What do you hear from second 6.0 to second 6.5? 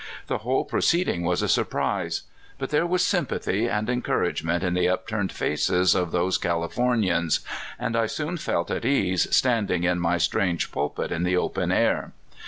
those